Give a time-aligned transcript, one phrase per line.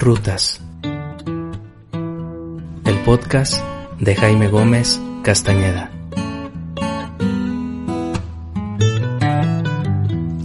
[0.00, 0.58] Rutas.
[2.86, 3.62] El podcast
[3.98, 5.90] de Jaime Gómez Castañeda.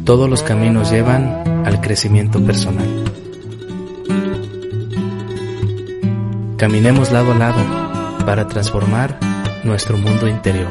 [0.03, 3.05] Todos los caminos llevan al crecimiento personal.
[6.57, 9.17] Caminemos lado a lado para transformar
[9.63, 10.67] nuestro mundo interior.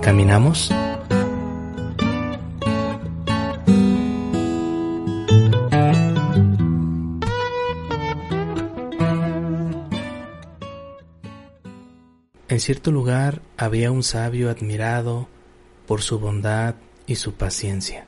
[0.00, 0.72] ¿Caminamos?
[12.60, 15.28] Cierto lugar había un sabio admirado
[15.86, 16.74] por su bondad
[17.06, 18.06] y su paciencia.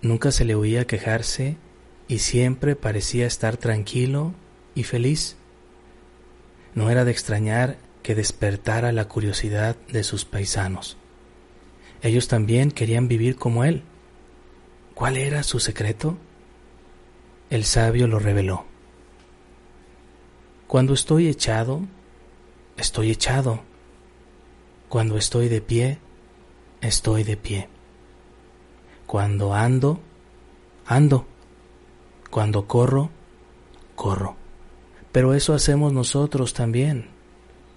[0.00, 1.56] Nunca se le oía quejarse
[2.08, 4.34] y siempre parecía estar tranquilo
[4.74, 5.36] y feliz.
[6.74, 10.96] No era de extrañar que despertara la curiosidad de sus paisanos.
[12.02, 13.84] Ellos también querían vivir como él.
[14.94, 16.18] ¿Cuál era su secreto?
[17.50, 18.64] El sabio lo reveló.
[20.66, 21.82] Cuando estoy echado,
[22.82, 23.60] estoy echado.
[24.88, 25.98] Cuando estoy de pie,
[26.80, 27.68] estoy de pie.
[29.06, 30.00] Cuando ando,
[30.84, 31.26] ando.
[32.30, 33.10] Cuando corro,
[33.94, 34.36] corro.
[35.12, 37.10] Pero eso hacemos nosotros también,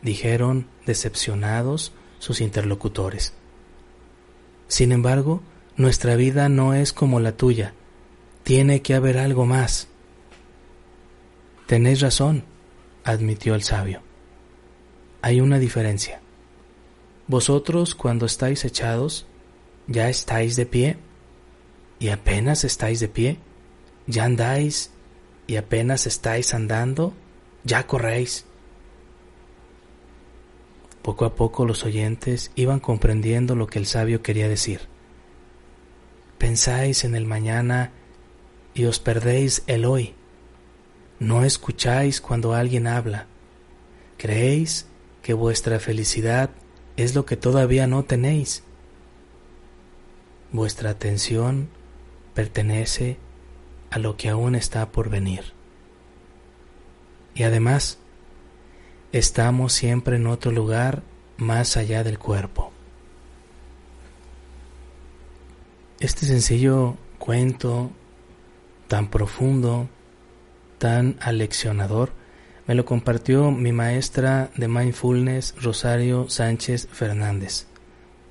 [0.02, 3.34] dijeron decepcionados sus interlocutores.
[4.68, 5.42] Sin embargo,
[5.78, 7.74] nuestra vida no es como la tuya.
[8.44, 9.88] Tiene que haber algo más.
[11.68, 12.44] Tenéis razón,
[13.04, 14.05] admitió el sabio
[15.26, 16.22] hay una diferencia.
[17.26, 19.26] Vosotros cuando estáis echados,
[19.88, 20.98] ya estáis de pie,
[21.98, 23.40] y apenas estáis de pie,
[24.06, 24.92] ya andáis,
[25.48, 27.16] y apenas estáis andando,
[27.64, 28.46] ya corréis.
[31.02, 34.82] Poco a poco los oyentes iban comprendiendo lo que el sabio quería decir.
[36.38, 37.94] Pensáis en el mañana
[38.76, 40.14] y os perdéis el hoy.
[41.18, 43.26] No escucháis cuando alguien habla.
[44.18, 44.86] Creéis
[45.26, 46.52] que vuestra felicidad
[46.98, 48.62] es lo que todavía no tenéis.
[50.52, 51.68] Vuestra atención
[52.36, 53.18] pertenece
[53.90, 55.54] a lo que aún está por venir.
[57.34, 57.98] Y además,
[59.14, 61.02] estamos siempre en otro lugar
[61.38, 62.72] más allá del cuerpo.
[66.00, 67.90] Este sencillo cuento,
[68.88, 69.90] tan profundo,
[70.78, 72.14] tan aleccionador,
[72.68, 77.68] me lo compartió mi maestra de mindfulness, Rosario Sánchez Fernández,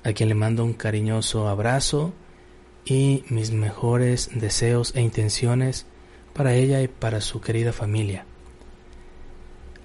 [0.03, 2.13] a quien le mando un cariñoso abrazo
[2.83, 5.85] y mis mejores deseos e intenciones
[6.33, 8.25] para ella y para su querida familia.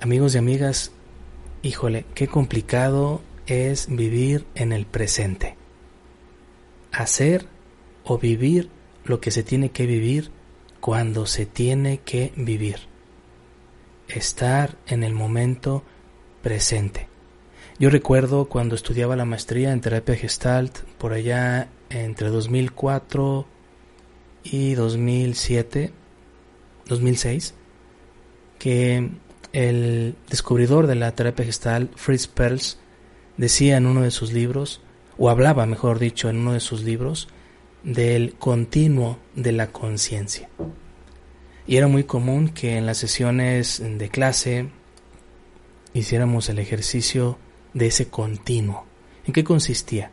[0.01, 0.91] Amigos y amigas,
[1.63, 5.57] híjole, qué complicado es vivir en el presente.
[6.91, 7.47] Hacer
[8.03, 8.69] o vivir
[9.05, 10.33] lo que se tiene que vivir
[10.81, 12.90] cuando se tiene que vivir
[14.15, 15.83] estar en el momento
[16.43, 17.09] presente.
[17.79, 23.47] Yo recuerdo cuando estudiaba la maestría en terapia gestalt, por allá entre 2004
[24.45, 25.93] y 2007,
[26.87, 27.55] 2006,
[28.59, 29.11] que
[29.53, 32.79] el descubridor de la terapia gestalt, Fritz Perls,
[33.37, 34.83] decía en uno de sus libros,
[35.17, 37.29] o hablaba, mejor dicho, en uno de sus libros,
[37.83, 40.49] del continuo de la conciencia.
[41.71, 44.71] Y era muy común que en las sesiones de clase
[45.95, 47.39] hiciéramos el ejercicio
[47.75, 48.87] de ese continuo.
[49.25, 50.11] ¿En qué consistía?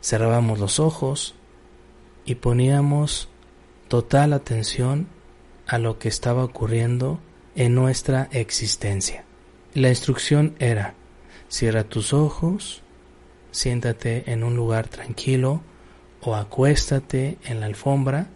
[0.00, 1.34] Cerrábamos los ojos
[2.24, 3.28] y poníamos
[3.88, 5.08] total atención
[5.66, 7.20] a lo que estaba ocurriendo
[7.54, 9.26] en nuestra existencia.
[9.74, 10.94] La instrucción era,
[11.50, 12.80] cierra tus ojos,
[13.50, 15.60] siéntate en un lugar tranquilo
[16.22, 18.30] o acuéstate en la alfombra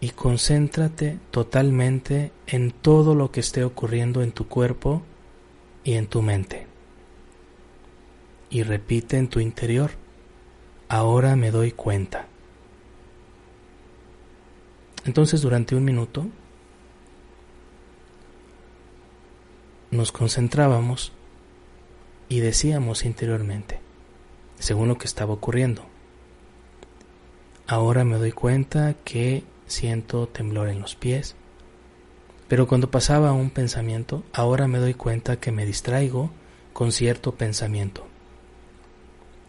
[0.00, 5.02] y concéntrate totalmente en todo lo que esté ocurriendo en tu cuerpo
[5.84, 6.66] y en tu mente.
[8.48, 9.90] Y repite en tu interior,
[10.88, 12.26] ahora me doy cuenta.
[15.04, 16.26] Entonces durante un minuto
[19.90, 21.12] nos concentrábamos
[22.28, 23.80] y decíamos interiormente,
[24.58, 25.84] según lo que estaba ocurriendo,
[27.66, 31.36] ahora me doy cuenta que siento temblor en los pies.
[32.48, 36.30] Pero cuando pasaba un pensamiento, ahora me doy cuenta que me distraigo
[36.72, 38.06] con cierto pensamiento.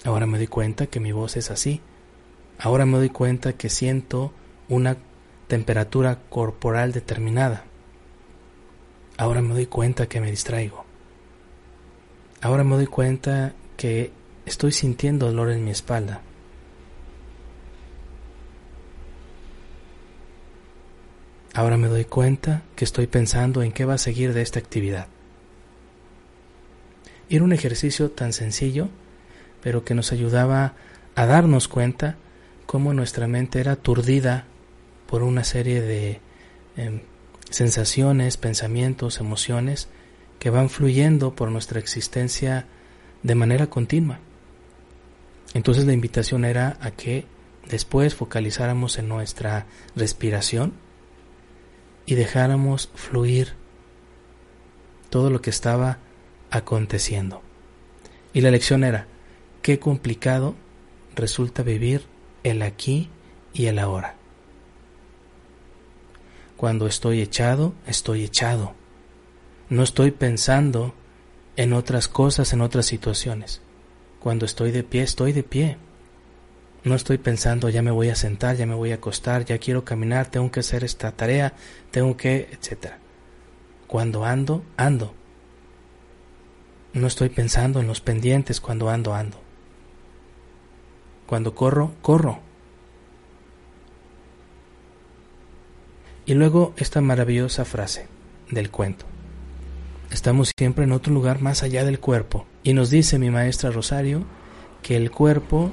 [0.04, 1.82] Ahora me doy cuenta que mi voz es así.
[2.60, 4.32] Ahora me doy cuenta que siento
[4.70, 4.98] una
[5.48, 7.64] temperatura corporal determinada.
[9.18, 10.86] Ahora me doy cuenta que me distraigo.
[12.42, 14.12] Ahora me doy cuenta que
[14.46, 16.22] estoy sintiendo dolor en mi espalda.
[21.54, 25.08] Ahora me doy cuenta que estoy pensando en qué va a seguir de esta actividad.
[27.30, 28.90] Era un ejercicio tan sencillo,
[29.62, 30.74] pero que nos ayudaba
[31.16, 32.16] a darnos cuenta
[32.66, 34.46] cómo nuestra mente era aturdida
[35.08, 36.22] por una serie de
[36.78, 37.02] em,
[37.50, 39.90] sensaciones, pensamientos, emociones
[40.40, 42.66] que van fluyendo por nuestra existencia
[43.24, 44.20] de manera continua.
[45.54, 47.26] Entonces la invitación era a que
[47.70, 49.66] después focalizáramos en nuestra
[49.98, 50.74] respiración
[52.12, 53.54] y dejáramos fluir
[55.10, 56.00] todo lo que estaba
[56.50, 57.42] aconteciendo.
[58.34, 59.08] Y la lección era,
[59.62, 60.56] qué complicado
[61.16, 62.04] resulta vivir
[62.44, 63.10] el aquí
[63.54, 64.16] y el ahora.
[66.58, 68.74] Cuando estoy echado, estoy echado.
[69.70, 70.94] No estoy pensando
[71.56, 73.62] en otras cosas, en otras situaciones.
[74.20, 75.78] Cuando estoy de pie, estoy de pie.
[76.84, 79.86] No estoy pensando, ya me voy a sentar, ya me voy a acostar, ya quiero
[79.86, 81.54] caminar, tengo que hacer esta tarea,
[81.92, 82.94] tengo que, etc.
[83.86, 85.14] Cuando ando, ando.
[86.94, 89.38] No estoy pensando en los pendientes cuando ando, ando.
[91.28, 92.40] Cuando corro, corro.
[96.26, 98.08] Y luego esta maravillosa frase
[98.50, 99.06] del cuento.
[100.10, 102.46] Estamos siempre en otro lugar más allá del cuerpo.
[102.64, 104.26] Y nos dice mi maestra Rosario
[104.82, 105.72] que el cuerpo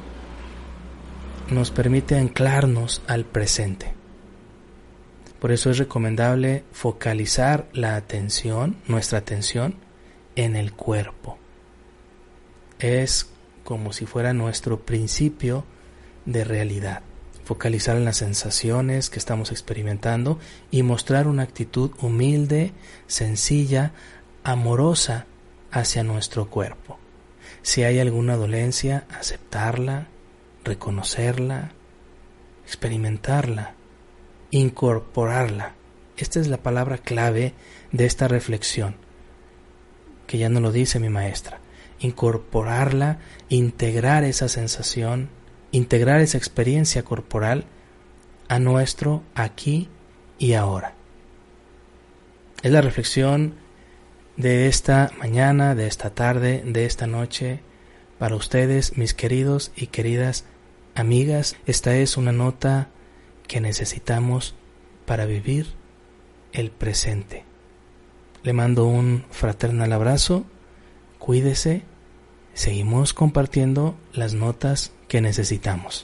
[1.50, 3.94] nos permite anclarnos al presente.
[5.40, 9.76] Por eso es recomendable focalizar la atención, nuestra atención,
[10.36, 11.38] en el cuerpo.
[12.78, 13.30] Es
[13.64, 15.64] como si fuera nuestro principio
[16.26, 17.02] de realidad.
[17.44, 20.38] Focalizar en las sensaciones que estamos experimentando
[20.70, 22.72] y mostrar una actitud humilde,
[23.06, 23.92] sencilla,
[24.44, 25.26] amorosa
[25.70, 26.98] hacia nuestro cuerpo.
[27.62, 30.08] Si hay alguna dolencia, aceptarla,
[30.68, 31.72] reconocerla,
[32.64, 33.74] experimentarla,
[34.50, 35.74] incorporarla.
[36.16, 37.54] Esta es la palabra clave
[37.92, 38.96] de esta reflexión,
[40.26, 41.60] que ya no lo dice mi maestra.
[42.00, 43.18] Incorporarla,
[43.48, 45.30] integrar esa sensación,
[45.72, 47.64] integrar esa experiencia corporal
[48.48, 49.88] a nuestro aquí
[50.38, 50.94] y ahora.
[52.62, 53.54] Es la reflexión
[54.36, 57.60] de esta mañana, de esta tarde, de esta noche,
[58.18, 60.44] para ustedes, mis queridos y queridas
[60.98, 62.88] amigas, esta es una nota
[63.46, 64.54] que necesitamos
[65.06, 65.66] para vivir
[66.52, 67.44] el presente.
[68.42, 70.44] Le mando un fraternal abrazo,
[71.18, 71.82] cuídese,
[72.54, 76.02] seguimos compartiendo las notas que necesitamos.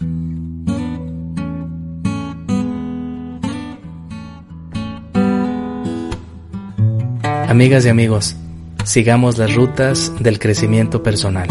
[7.48, 8.36] Amigas y amigos,
[8.84, 11.48] sigamos las rutas del crecimiento personal.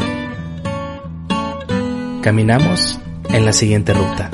[2.22, 3.00] Caminamos
[3.34, 4.30] en la siguiente ruta.